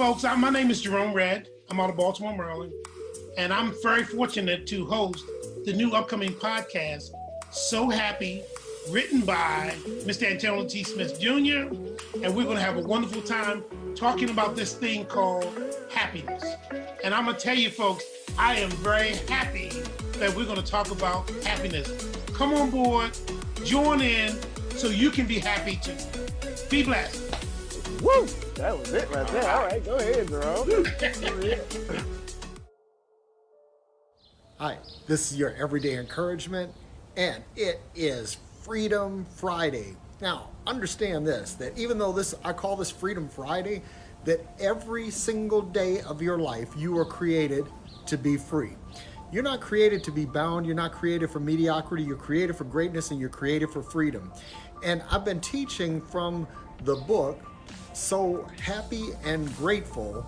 Folks, 0.00 0.24
I, 0.24 0.34
my 0.34 0.48
name 0.48 0.70
is 0.70 0.80
Jerome 0.80 1.12
Red. 1.12 1.50
I'm 1.68 1.78
out 1.78 1.90
of 1.90 1.96
Baltimore, 1.98 2.34
Maryland, 2.34 2.72
and 3.36 3.52
I'm 3.52 3.74
very 3.82 4.02
fortunate 4.02 4.66
to 4.68 4.86
host 4.86 5.26
the 5.66 5.74
new 5.74 5.92
upcoming 5.92 6.32
podcast, 6.32 7.10
So 7.50 7.90
Happy, 7.90 8.42
written 8.88 9.20
by 9.20 9.74
Mr. 10.06 10.30
Antonio 10.30 10.66
T. 10.66 10.84
Smith 10.84 11.20
Jr. 11.20 11.68
And 12.24 12.34
we're 12.34 12.44
going 12.44 12.56
to 12.56 12.62
have 12.62 12.78
a 12.78 12.82
wonderful 12.82 13.20
time 13.20 13.62
talking 13.94 14.30
about 14.30 14.56
this 14.56 14.72
thing 14.72 15.04
called 15.04 15.52
happiness. 15.90 16.44
And 17.04 17.12
I'm 17.12 17.26
going 17.26 17.36
to 17.36 17.42
tell 17.42 17.58
you, 17.58 17.68
folks, 17.68 18.02
I 18.38 18.54
am 18.54 18.70
very 18.70 19.16
happy 19.28 19.68
that 20.12 20.34
we're 20.34 20.46
going 20.46 20.56
to 20.56 20.64
talk 20.64 20.90
about 20.92 21.28
happiness. 21.44 22.08
Come 22.32 22.54
on 22.54 22.70
board, 22.70 23.10
join 23.66 24.00
in, 24.00 24.34
so 24.70 24.88
you 24.88 25.10
can 25.10 25.26
be 25.26 25.38
happy 25.38 25.78
too. 25.82 25.92
Be 26.70 26.84
blessed. 26.84 27.29
Woo! 28.02 28.26
That 28.54 28.78
was 28.78 28.92
it 28.92 29.10
right 29.10 29.26
there. 29.28 29.50
All 29.50 29.66
right, 29.66 29.84
go 29.84 29.96
ahead, 29.96 30.28
Jerome. 30.28 30.86
Hi, 34.58 34.78
this 35.06 35.30
is 35.30 35.38
your 35.38 35.54
everyday 35.54 35.98
encouragement, 35.98 36.72
and 37.16 37.42
it 37.56 37.80
is 37.94 38.38
Freedom 38.62 39.26
Friday. 39.36 39.96
Now, 40.22 40.48
understand 40.66 41.26
this 41.26 41.54
that 41.54 41.76
even 41.76 41.98
though 41.98 42.12
this 42.12 42.34
I 42.42 42.54
call 42.54 42.76
this 42.76 42.90
Freedom 42.90 43.28
Friday, 43.28 43.82
that 44.24 44.40
every 44.58 45.10
single 45.10 45.60
day 45.60 46.00
of 46.02 46.22
your 46.22 46.38
life 46.38 46.70
you 46.76 46.96
are 46.96 47.04
created 47.04 47.66
to 48.06 48.16
be 48.16 48.38
free. 48.38 48.76
You're 49.30 49.42
not 49.42 49.60
created 49.60 50.02
to 50.04 50.10
be 50.10 50.24
bound, 50.24 50.64
you're 50.64 50.74
not 50.74 50.92
created 50.92 51.30
for 51.30 51.40
mediocrity, 51.40 52.02
you're 52.02 52.16
created 52.16 52.56
for 52.56 52.64
greatness 52.64 53.10
and 53.10 53.20
you're 53.20 53.28
created 53.28 53.70
for 53.70 53.82
freedom. 53.82 54.32
And 54.84 55.02
I've 55.10 55.24
been 55.24 55.40
teaching 55.40 56.00
from 56.00 56.48
the 56.84 56.96
book 56.96 57.38
So 57.92 58.46
Happy 58.60 59.10
and 59.24 59.54
Grateful 59.56 60.26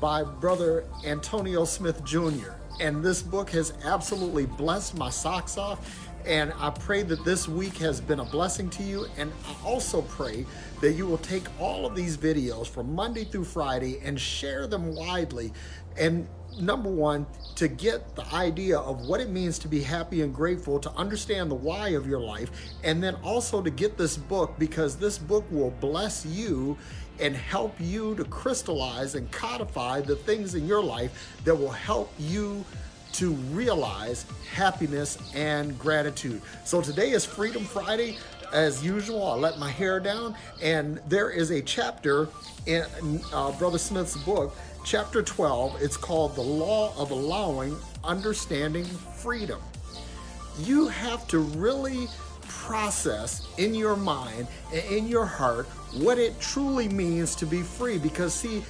by 0.00 0.24
brother 0.24 0.84
Antonio 1.04 1.64
Smith 1.64 2.04
Jr. 2.04 2.52
And 2.80 3.04
this 3.04 3.22
book 3.22 3.50
has 3.50 3.74
absolutely 3.84 4.46
blessed 4.46 4.96
my 4.96 5.10
socks 5.10 5.56
off. 5.56 6.08
And 6.26 6.52
I 6.58 6.70
pray 6.70 7.02
that 7.02 7.24
this 7.24 7.48
week 7.48 7.76
has 7.78 8.00
been 8.00 8.20
a 8.20 8.24
blessing 8.24 8.70
to 8.70 8.82
you. 8.82 9.06
And 9.16 9.32
I 9.46 9.66
also 9.66 10.02
pray 10.02 10.46
that 10.80 10.92
you 10.92 11.06
will 11.06 11.18
take 11.18 11.44
all 11.58 11.84
of 11.86 11.94
these 11.94 12.16
videos 12.16 12.66
from 12.66 12.94
Monday 12.94 13.24
through 13.24 13.44
Friday 13.44 14.00
and 14.04 14.20
share 14.20 14.66
them 14.66 14.94
widely. 14.94 15.52
And 15.96 16.28
number 16.60 16.90
one, 16.90 17.26
to 17.56 17.68
get 17.68 18.14
the 18.14 18.26
idea 18.34 18.78
of 18.78 19.06
what 19.06 19.20
it 19.20 19.30
means 19.30 19.58
to 19.60 19.68
be 19.68 19.82
happy 19.82 20.22
and 20.22 20.34
grateful, 20.34 20.78
to 20.80 20.90
understand 20.92 21.50
the 21.50 21.54
why 21.54 21.88
of 21.90 22.06
your 22.06 22.20
life, 22.20 22.50
and 22.84 23.02
then 23.02 23.16
also 23.16 23.62
to 23.62 23.70
get 23.70 23.96
this 23.96 24.16
book 24.16 24.54
because 24.58 24.96
this 24.96 25.18
book 25.18 25.44
will 25.50 25.70
bless 25.80 26.24
you 26.26 26.76
and 27.20 27.36
help 27.36 27.74
you 27.78 28.14
to 28.16 28.24
crystallize 28.24 29.14
and 29.14 29.30
codify 29.30 30.00
the 30.00 30.16
things 30.16 30.54
in 30.54 30.66
your 30.66 30.82
life 30.82 31.36
that 31.44 31.54
will 31.54 31.70
help 31.70 32.12
you 32.18 32.64
to 33.12 33.32
realize 33.52 34.26
happiness 34.52 35.18
and 35.34 35.78
gratitude. 35.78 36.42
So 36.64 36.80
today 36.80 37.10
is 37.10 37.24
Freedom 37.24 37.64
Friday. 37.64 38.16
As 38.52 38.84
usual, 38.84 39.26
I 39.26 39.34
let 39.34 39.58
my 39.58 39.70
hair 39.70 39.98
down, 39.98 40.34
and 40.62 40.98
there 41.08 41.30
is 41.30 41.50
a 41.50 41.62
chapter 41.62 42.28
in 42.66 42.84
uh, 43.32 43.52
Brother 43.52 43.78
Smith's 43.78 44.16
book, 44.18 44.54
chapter 44.84 45.22
12. 45.22 45.80
It's 45.80 45.96
called 45.96 46.34
The 46.34 46.42
Law 46.42 46.92
of 46.98 47.10
Allowing 47.10 47.76
Understanding 48.04 48.84
Freedom. 48.84 49.60
You 50.58 50.88
have 50.88 51.26
to 51.28 51.38
really 51.38 52.08
process 52.46 53.48
in 53.56 53.74
your 53.74 53.96
mind 53.96 54.46
and 54.72 54.84
in 54.84 55.08
your 55.08 55.24
heart 55.24 55.66
what 55.94 56.18
it 56.18 56.38
truly 56.38 56.88
means 56.88 57.34
to 57.36 57.46
be 57.46 57.62
free 57.62 57.98
because 57.98 58.34
see 58.34 58.62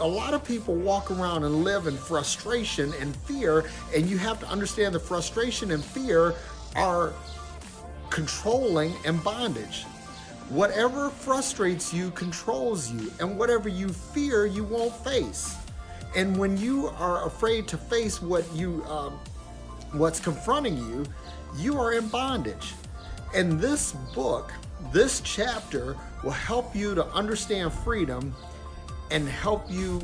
a 0.00 0.06
lot 0.06 0.34
of 0.34 0.44
people 0.44 0.74
walk 0.74 1.10
around 1.10 1.44
and 1.44 1.64
live 1.64 1.86
in 1.86 1.96
frustration 1.96 2.92
and 3.00 3.14
fear 3.16 3.70
and 3.94 4.06
you 4.06 4.18
have 4.18 4.38
to 4.40 4.46
understand 4.46 4.94
the 4.94 5.00
frustration 5.00 5.70
and 5.72 5.84
fear 5.84 6.34
are 6.76 7.12
controlling 8.10 8.94
and 9.04 9.22
bondage. 9.22 9.84
Whatever 10.48 11.10
frustrates 11.10 11.92
you 11.92 12.10
controls 12.12 12.90
you 12.90 13.12
and 13.20 13.38
whatever 13.38 13.68
you 13.68 13.88
fear 13.88 14.46
you 14.46 14.64
won't 14.64 14.94
face. 15.04 15.56
And 16.16 16.36
when 16.36 16.56
you 16.56 16.88
are 16.98 17.26
afraid 17.26 17.68
to 17.68 17.76
face 17.76 18.22
what 18.22 18.50
you 18.54 18.82
um, 18.84 19.18
what's 19.92 20.20
confronting 20.20 20.76
you 20.76 21.04
you 21.56 21.78
are 21.78 21.92
in 21.94 22.08
bondage. 22.08 22.74
And 23.34 23.60
this 23.60 23.92
book, 24.14 24.52
this 24.92 25.20
chapter, 25.20 25.96
will 26.22 26.30
help 26.30 26.74
you 26.74 26.94
to 26.94 27.06
understand 27.08 27.72
freedom 27.72 28.34
and 29.10 29.28
help 29.28 29.70
you 29.70 30.00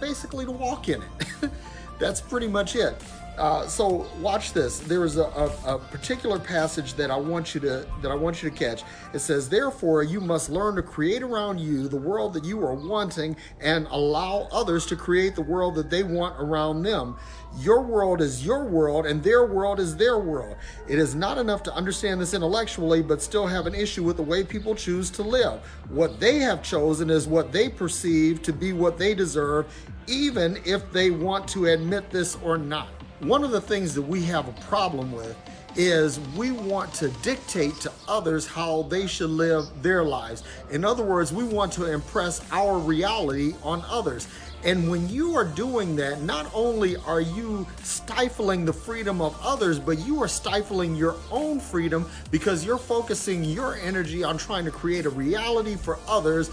basically 0.00 0.44
to 0.44 0.50
walk 0.50 0.88
in 0.88 1.02
it. 1.02 1.50
That's 1.98 2.20
pretty 2.20 2.48
much 2.48 2.76
it. 2.76 2.94
Uh, 3.38 3.66
so 3.66 4.06
watch 4.20 4.52
this. 4.52 4.80
There 4.80 5.04
is 5.04 5.16
a, 5.16 5.22
a, 5.22 5.74
a, 5.74 5.78
particular 5.78 6.38
passage 6.38 6.94
that 6.94 7.10
I 7.10 7.16
want 7.16 7.54
you 7.54 7.60
to 7.62 7.86
that 8.02 8.10
I 8.10 8.14
want 8.14 8.42
you 8.42 8.50
to 8.50 8.56
catch. 8.56 8.82
It 9.14 9.20
says, 9.20 9.48
"Therefore, 9.48 10.02
you 10.02 10.20
must 10.20 10.50
learn 10.50 10.76
to 10.76 10.82
create 10.82 11.22
around 11.22 11.58
you 11.58 11.88
the 11.88 11.96
world 11.96 12.34
that 12.34 12.44
you 12.44 12.60
are 12.60 12.74
wanting, 12.74 13.36
and 13.60 13.86
allow 13.90 14.48
others 14.52 14.84
to 14.86 14.96
create 14.96 15.36
the 15.36 15.42
world 15.42 15.74
that 15.76 15.88
they 15.88 16.02
want 16.02 16.36
around 16.38 16.82
them. 16.82 17.16
Your 17.58 17.80
world 17.80 18.20
is 18.20 18.44
your 18.44 18.64
world, 18.64 19.06
and 19.06 19.22
their 19.22 19.46
world 19.46 19.80
is 19.80 19.96
their 19.96 20.18
world. 20.18 20.56
It 20.86 20.98
is 20.98 21.14
not 21.14 21.38
enough 21.38 21.62
to 21.64 21.74
understand 21.74 22.20
this 22.20 22.34
intellectually, 22.34 23.00
but 23.00 23.22
still 23.22 23.46
have 23.46 23.66
an 23.66 23.74
issue 23.74 24.04
with 24.04 24.18
the 24.18 24.22
way 24.22 24.44
people 24.44 24.74
choose 24.74 25.08
to 25.10 25.22
live. 25.22 25.60
What 25.88 26.20
they 26.20 26.40
have 26.40 26.62
chosen 26.62 27.08
is 27.08 27.26
what 27.26 27.52
they 27.52 27.70
perceive 27.70 28.42
to 28.42 28.52
be 28.52 28.72
what 28.72 28.98
they 28.98 29.14
deserve, 29.14 29.66
even 30.06 30.58
if 30.66 30.92
they 30.92 31.10
want 31.10 31.48
to 31.48 31.66
admit 31.66 32.10
this 32.10 32.36
or 32.44 32.58
not." 32.58 32.99
One 33.20 33.44
of 33.44 33.50
the 33.50 33.60
things 33.60 33.94
that 33.96 34.02
we 34.02 34.22
have 34.22 34.48
a 34.48 34.52
problem 34.62 35.12
with 35.12 35.36
is 35.76 36.18
we 36.36 36.52
want 36.52 36.92
to 36.94 37.08
dictate 37.22 37.78
to 37.80 37.92
others 38.08 38.46
how 38.46 38.82
they 38.84 39.06
should 39.06 39.28
live 39.28 39.66
their 39.82 40.02
lives. 40.02 40.42
In 40.70 40.86
other 40.86 41.04
words, 41.04 41.30
we 41.30 41.44
want 41.44 41.70
to 41.74 41.92
impress 41.92 42.40
our 42.50 42.78
reality 42.78 43.54
on 43.62 43.84
others. 43.88 44.26
And 44.64 44.90
when 44.90 45.06
you 45.10 45.34
are 45.36 45.44
doing 45.44 45.96
that, 45.96 46.22
not 46.22 46.50
only 46.54 46.96
are 46.96 47.20
you 47.20 47.66
stifling 47.82 48.64
the 48.64 48.72
freedom 48.72 49.20
of 49.20 49.38
others, 49.42 49.78
but 49.78 49.98
you 49.98 50.22
are 50.22 50.28
stifling 50.28 50.96
your 50.96 51.14
own 51.30 51.60
freedom 51.60 52.08
because 52.30 52.64
you're 52.64 52.78
focusing 52.78 53.44
your 53.44 53.76
energy 53.76 54.24
on 54.24 54.38
trying 54.38 54.64
to 54.64 54.70
create 54.70 55.04
a 55.04 55.10
reality 55.10 55.76
for 55.76 55.98
others 56.08 56.50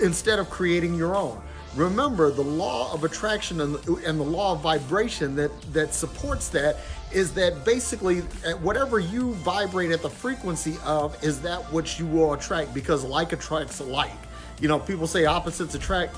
instead 0.00 0.38
of 0.38 0.48
creating 0.48 0.94
your 0.94 1.16
own. 1.16 1.42
Remember, 1.74 2.30
the 2.30 2.42
law 2.42 2.92
of 2.92 3.04
attraction 3.04 3.60
and, 3.62 3.76
and 4.04 4.20
the 4.20 4.24
law 4.24 4.52
of 4.52 4.60
vibration 4.60 5.34
that, 5.36 5.50
that 5.72 5.94
supports 5.94 6.48
that 6.50 6.76
is 7.12 7.32
that 7.34 7.64
basically 7.64 8.20
uh, 8.46 8.52
whatever 8.58 8.98
you 8.98 9.32
vibrate 9.34 9.90
at 9.90 10.02
the 10.02 10.10
frequency 10.10 10.76
of 10.84 11.22
is 11.24 11.40
that 11.42 11.60
which 11.72 11.98
you 11.98 12.06
will 12.06 12.34
attract 12.34 12.74
because 12.74 13.04
like 13.04 13.32
attracts 13.32 13.80
like. 13.80 14.10
You 14.60 14.68
know, 14.68 14.78
people 14.78 15.06
say 15.06 15.24
opposites 15.24 15.74
attract. 15.74 16.16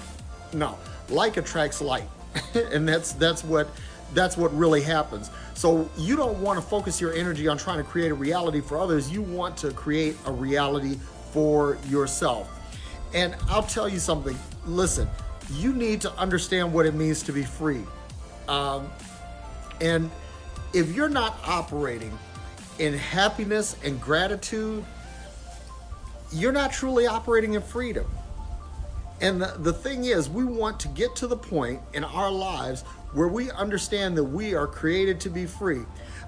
No, 0.52 0.78
like 1.08 1.36
attracts 1.36 1.80
like. 1.80 2.04
and 2.54 2.88
that's 2.88 3.12
that's 3.12 3.44
what 3.44 3.68
that's 4.12 4.36
what 4.36 4.56
really 4.56 4.82
happens. 4.82 5.30
So 5.54 5.88
you 5.96 6.16
don't 6.16 6.38
want 6.40 6.60
to 6.60 6.66
focus 6.66 7.00
your 7.00 7.12
energy 7.12 7.48
on 7.48 7.58
trying 7.58 7.78
to 7.78 7.84
create 7.84 8.10
a 8.10 8.14
reality 8.14 8.60
for 8.60 8.76
others. 8.78 9.10
You 9.10 9.22
want 9.22 9.56
to 9.58 9.70
create 9.72 10.16
a 10.26 10.32
reality 10.32 10.96
for 11.32 11.78
yourself. 11.88 12.50
And 13.12 13.36
I'll 13.48 13.62
tell 13.62 13.88
you 13.88 13.98
something. 13.98 14.36
Listen, 14.66 15.08
you 15.52 15.72
need 15.72 16.00
to 16.02 16.12
understand 16.12 16.72
what 16.72 16.86
it 16.86 16.94
means 16.94 17.22
to 17.24 17.32
be 17.32 17.42
free. 17.42 17.82
Um, 18.48 18.88
and 19.80 20.10
if 20.72 20.94
you're 20.94 21.08
not 21.08 21.38
operating 21.44 22.16
in 22.78 22.94
happiness 22.94 23.76
and 23.84 24.00
gratitude, 24.00 24.84
you're 26.32 26.52
not 26.52 26.72
truly 26.72 27.06
operating 27.06 27.54
in 27.54 27.62
freedom. 27.62 28.06
And 29.20 29.40
the, 29.40 29.54
the 29.58 29.72
thing 29.72 30.04
is, 30.04 30.28
we 30.28 30.44
want 30.44 30.80
to 30.80 30.88
get 30.88 31.14
to 31.16 31.26
the 31.26 31.36
point 31.36 31.80
in 31.92 32.04
our 32.04 32.30
lives 32.30 32.82
where 33.12 33.28
we 33.28 33.50
understand 33.52 34.16
that 34.18 34.24
we 34.24 34.54
are 34.54 34.66
created 34.66 35.20
to 35.20 35.30
be 35.30 35.46
free. 35.46 35.82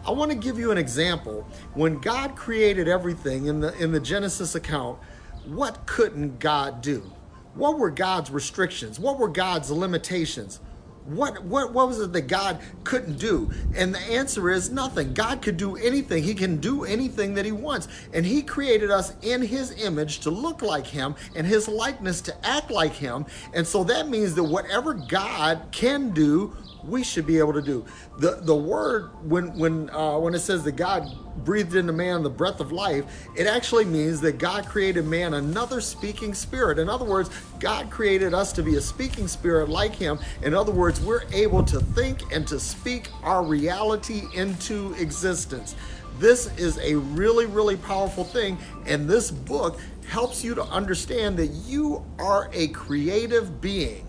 I 0.07 0.13
want 0.13 0.31
to 0.31 0.37
give 0.37 0.57
you 0.59 0.71
an 0.71 0.79
example. 0.79 1.47
When 1.75 1.99
God 1.99 2.37
created 2.37 2.87
everything 2.87 3.47
in 3.47 3.61
the 3.61 3.77
in 3.83 3.91
the 3.91 3.99
Genesis 3.99 4.55
account, 4.55 4.99
what 5.47 5.85
couldn't 5.87 6.39
God 6.39 6.81
do? 6.81 7.11
What 7.57 7.79
were 7.79 7.91
God's 7.91 8.31
restrictions? 8.31 9.01
What 9.01 9.19
were 9.19 9.29
God's 9.29 9.71
limitations? 9.71 10.61
What, 11.07 11.45
what, 11.45 11.73
what 11.73 11.87
was 11.87 12.01
it 12.01 12.13
that 12.15 12.23
God 12.23 12.61
couldn't 12.83 13.19
do? 13.19 13.51
And 13.77 13.95
the 13.95 14.01
answer 14.01 14.51
is 14.51 14.71
nothing. 14.71 15.15
God 15.15 15.41
could 15.41 15.57
do 15.57 15.77
anything. 15.77 16.25
He 16.25 16.35
can 16.35 16.57
do 16.57 16.85
anything 16.85 17.35
that 17.35 17.45
He 17.45 17.53
wants. 17.53 17.87
And 18.13 18.27
He 18.27 18.43
created 18.43 18.91
us 18.91 19.15
in 19.23 19.41
His 19.41 19.71
image 19.83 20.21
to 20.21 20.31
look 20.31 20.63
like 20.63 20.87
Him 20.87 21.15
and 21.37 21.47
His 21.47 21.69
likeness 21.69 22.21
to 22.23 22.47
act 22.47 22.73
like 22.73 22.93
Him. 22.93 23.25
And 23.55 23.65
so 23.65 23.85
that 23.85 24.09
means 24.09 24.35
that 24.35 24.43
whatever 24.43 24.95
God 24.95 25.63
can 25.71 26.11
do, 26.11 26.57
we 26.89 27.03
should 27.03 27.27
be 27.27 27.39
able 27.39 27.53
to 27.53 27.63
do. 27.63 27.85
The 28.19 28.39
the 28.43 28.55
word 28.55 29.11
when 29.23 29.57
when 29.59 29.91
uh, 29.91 30.19
when 30.19 30.35
it 30.35 30.41
says 30.41 30.65
that 30.65 30.73
God 30.73 31.07
breathed 31.45 31.75
into 31.75 31.93
man 31.93 32.23
the 32.23 32.31
breath 32.31 32.61
of 32.61 32.73
life, 32.73 33.05
it 33.37 33.47
actually 33.47 33.85
means 33.85 34.21
that 34.23 34.39
God 34.39 34.67
created 34.67 35.05
man 35.05 35.35
another 35.35 35.81
speaking 35.81 36.35
spirit. 36.35 36.79
In 36.79 36.89
other 36.89 37.05
words, 37.05 37.31
God 37.61 37.91
created 37.91 38.35
us 38.35 38.53
to 38.55 38.63
be 38.63 38.77
a 38.77 38.81
speaking 38.81 39.29
spirit 39.29 39.69
like 39.69 39.95
Him. 39.95 40.19
In 40.43 40.55
other 40.55 40.73
words, 40.73 41.01
we're 41.01 41.25
able 41.33 41.63
to 41.65 41.81
think 41.81 42.33
and 42.33 42.47
to 42.49 42.59
speak 42.59 43.09
our 43.23 43.45
reality 43.45 44.23
into 44.35 44.95
existence. 44.95 45.75
This 46.19 46.47
is 46.57 46.79
a 46.79 46.95
really, 46.95 47.45
really 47.45 47.77
powerful 47.77 48.25
thing, 48.25 48.57
and 48.87 49.09
this 49.09 49.31
book 49.31 49.79
helps 50.09 50.43
you 50.43 50.55
to 50.55 50.63
understand 50.65 51.37
that 51.37 51.49
you 51.49 52.05
are 52.19 52.49
a 52.53 52.69
creative 52.69 53.61
being. 53.61 54.07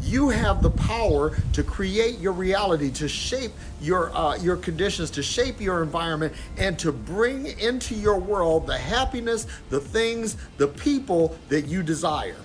You 0.00 0.28
have 0.28 0.62
the 0.62 0.70
power 0.70 1.36
to 1.52 1.62
create 1.62 2.18
your 2.18 2.32
reality, 2.32 2.90
to 2.92 3.08
shape 3.08 3.52
your 3.80 4.14
uh, 4.16 4.36
your 4.36 4.56
conditions, 4.56 5.10
to 5.12 5.22
shape 5.22 5.60
your 5.60 5.82
environment, 5.82 6.34
and 6.56 6.78
to 6.78 6.92
bring 6.92 7.46
into 7.58 7.94
your 7.94 8.18
world 8.18 8.66
the 8.66 8.78
happiness, 8.78 9.46
the 9.70 9.80
things, 9.80 10.36
the 10.56 10.68
people 10.68 11.36
that 11.48 11.66
you 11.66 11.82
desire. 11.82 12.36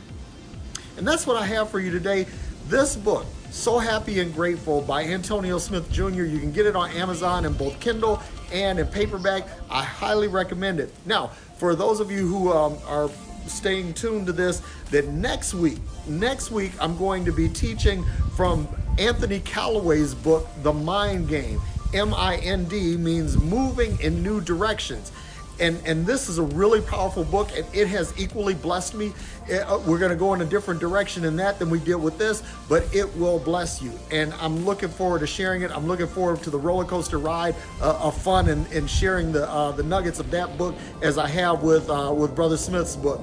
And 0.98 1.08
that's 1.08 1.26
what 1.26 1.38
I 1.38 1.46
have 1.46 1.70
for 1.70 1.80
you 1.80 1.92
today. 1.92 2.26
This 2.68 2.96
book, 2.96 3.26
So 3.52 3.78
Happy 3.78 4.20
and 4.20 4.34
Grateful 4.34 4.82
by 4.82 5.04
Antonio 5.04 5.58
Smith 5.58 5.92
Jr. 5.92 6.24
You 6.24 6.40
can 6.40 6.52
get 6.52 6.66
it 6.66 6.76
on 6.76 6.90
Amazon 6.92 7.46
in 7.46 7.54
both 7.54 7.80
Kindle 7.80 8.22
and 8.52 8.80
in 8.80 8.88
paperback. 8.88 9.48
I 9.70 9.84
highly 9.84 10.28
recommend 10.28 10.80
it. 10.80 10.94
Now, 11.06 11.32
for 11.64 11.76
those 11.76 12.02
of 12.02 12.12
you 12.12 12.28
who 12.28 12.52
um, 12.52 12.78
are 12.86 13.10
staying 13.48 13.94
tuned 13.94 14.26
to 14.26 14.34
this, 14.34 14.62
that 14.92 15.08
next 15.08 15.54
week, 15.54 15.78
next 16.06 16.52
week, 16.52 16.74
I'm 16.78 16.98
going 16.98 17.24
to 17.24 17.32
be 17.32 17.48
teaching 17.48 18.04
from 18.36 18.68
Anthony 19.00 19.40
Callaway's 19.40 20.14
book, 20.14 20.46
The 20.62 20.74
Mind 20.74 21.30
Game. 21.30 21.62
M 21.94 22.14
I 22.14 22.36
N 22.40 22.66
D 22.66 22.98
means 22.98 23.38
moving 23.38 23.98
in 24.02 24.22
new 24.22 24.42
directions 24.42 25.14
and 25.60 25.80
and 25.86 26.06
this 26.06 26.30
is 26.30 26.38
a 26.38 26.44
really 26.44 26.82
powerful 26.82 27.24
book 27.24 27.50
and 27.56 27.66
it 27.74 27.88
has 27.88 28.14
equally 28.20 28.54
blessed 28.54 28.96
me 28.96 29.14
uh, 29.52 29.80
we're 29.86 30.00
going 30.00 30.12
to 30.12 30.16
go 30.16 30.34
in 30.34 30.42
a 30.42 30.46
different 30.46 30.80
direction 30.80 31.26
in 31.26 31.36
that 31.36 31.60
than 31.60 31.70
we 31.70 31.80
did 31.80 31.96
with 31.96 32.18
this 32.18 32.44
but 32.68 32.84
it 32.94 33.16
will 33.18 33.40
bless 33.40 33.82
you 33.82 33.92
and 34.12 34.34
i'm 34.36 34.66
looking 34.66 34.90
forward 34.90 35.20
to 35.20 35.28
sharing 35.28 35.62
it 35.62 35.72
i'm 35.72 35.86
looking 35.86 36.08
forward 36.08 36.42
to 36.42 36.50
the 36.50 36.58
roller 36.58 36.86
coaster 36.86 37.20
ride 37.20 37.56
uh, 37.82 37.98
of 38.02 38.20
fun 38.20 38.50
and, 38.50 38.66
and 38.72 38.90
sharing 38.90 39.32
the 39.32 39.48
uh, 39.50 39.72
the 39.72 39.84
nuggets 39.84 40.20
of 40.20 40.30
that 40.32 40.58
book 40.58 40.76
as 41.02 41.18
i 41.18 41.28
have 41.28 41.62
with 41.64 41.90
uh, 41.90 42.14
with 42.16 42.36
brother 42.36 42.58
smith's 42.58 42.96
book 42.96 43.22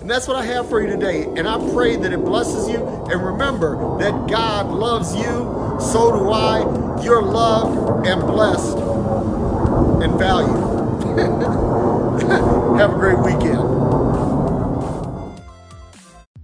and 0.00 0.10
that's 0.10 0.26
what 0.26 0.36
I 0.36 0.44
have 0.46 0.68
for 0.68 0.82
you 0.82 0.88
today. 0.88 1.22
And 1.36 1.46
I 1.46 1.58
pray 1.72 1.94
that 1.94 2.12
it 2.12 2.24
blesses 2.24 2.68
you. 2.68 2.84
And 3.08 3.24
remember 3.24 3.98
that 4.00 4.28
God 4.28 4.66
loves 4.66 5.14
you. 5.14 5.78
So 5.80 6.10
do 6.10 6.32
I. 6.32 6.58
You're 7.04 7.22
loved 7.22 8.08
and 8.08 8.20
blessed 8.22 8.78
and 10.02 10.18
valued. 10.18 10.71
Have 11.12 12.90
a 12.90 12.94
great 12.94 13.18
weekend. 13.18 13.58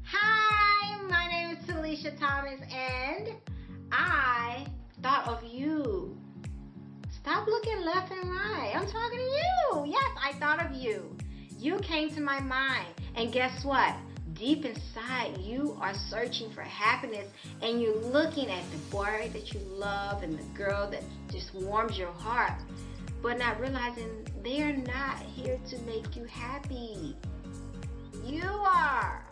Hi, 0.05 1.01
my 1.09 1.27
name 1.27 1.57
is 1.57 1.65
Talisha 1.65 2.19
Thomas, 2.19 2.61
and 2.71 3.31
I 3.91 4.67
thought 5.03 5.27
of 5.27 5.43
you. 5.43 6.19
Stop 7.11 7.47
looking 7.47 7.81
left 7.81 8.13
and 8.13 8.31
right. 8.31 8.75
I'm 8.77 8.87
talking 8.87 9.19
to 9.19 9.25
you. 9.25 9.87
Yes, 9.87 10.11
I 10.23 10.35
thought 10.39 10.63
of 10.63 10.77
you. 10.77 11.17
You 11.59 11.79
came 11.79 12.11
to 12.11 12.21
my 12.21 12.39
mind, 12.41 12.89
and 13.15 13.33
guess 13.33 13.65
what? 13.65 13.95
Deep 14.35 14.67
inside, 14.67 15.39
you 15.39 15.79
are 15.81 15.95
searching 15.95 16.51
for 16.51 16.61
happiness 16.61 17.27
and 17.63 17.81
you're 17.81 17.97
looking 17.97 18.51
at 18.51 18.71
the 18.71 18.77
boy 18.91 19.31
that 19.33 19.53
you 19.53 19.61
love 19.61 20.23
and 20.23 20.39
the 20.39 20.45
girl 20.57 20.89
that 20.91 21.03
just 21.33 21.55
warms 21.55 21.99
your 21.99 22.13
heart 22.13 22.61
but 23.23 23.39
not 23.39 23.61
realizing 23.61 24.27
they're 24.43 24.77
not 24.77 25.19
here 25.21 25.59
to 25.69 25.79
make 25.81 26.17
you 26.17 26.25
happy. 26.25 27.17
You 28.25 28.45
are. 28.45 29.25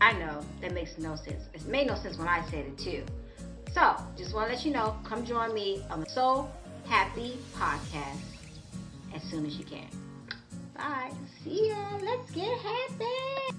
I 0.00 0.12
know 0.14 0.44
that 0.60 0.72
makes 0.72 0.98
no 0.98 1.16
sense. 1.16 1.44
It 1.52 1.66
made 1.66 1.86
no 1.86 1.94
sense 1.94 2.18
when 2.18 2.28
I 2.28 2.44
said 2.50 2.66
it 2.66 2.78
too. 2.78 3.04
So, 3.72 3.96
just 4.16 4.34
want 4.34 4.48
to 4.48 4.54
let 4.54 4.64
you 4.64 4.72
know, 4.72 4.96
come 5.04 5.24
join 5.24 5.52
me 5.54 5.84
on 5.90 6.00
the 6.00 6.08
So 6.08 6.48
Happy 6.88 7.36
podcast 7.54 8.16
as 9.14 9.22
soon 9.24 9.44
as 9.44 9.58
you 9.58 9.64
can. 9.64 9.88
Bye. 10.74 11.12
See 11.44 11.68
ya. 11.68 11.98
Let's 12.02 12.30
get 12.30 12.56
happy. 12.58 13.58